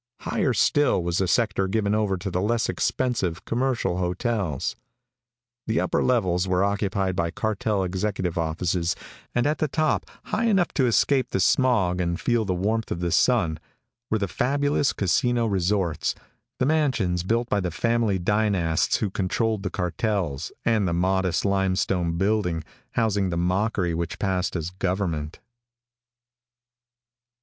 [0.21, 4.75] Higher still was the sector given over to the less expensive commercial hotels.
[5.67, 8.95] The upper levels were occupied by cartel executive offices
[9.35, 12.99] and at the top, high enough to escape the smog and feel the warmth of
[12.99, 13.59] the sun,
[14.09, 16.15] were the fabulous casino resorts,
[16.57, 22.17] the mansions built by the family dynasts who controlled the cartels, and the modest, limestone
[22.17, 22.63] building
[22.93, 25.37] housing the mockery which passed as government.